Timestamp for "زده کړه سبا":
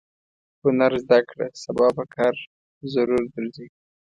1.03-1.87